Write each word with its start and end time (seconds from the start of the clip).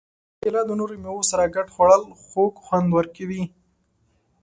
کېله 0.41 0.61
د 0.67 0.71
نورو 0.79 0.95
مېوو 1.03 1.29
سره 1.31 1.51
ګډه 1.55 1.71
خوړل 1.73 2.03
خوږ 2.25 2.53
خوند 2.65 2.87
ورکوي. 2.97 3.43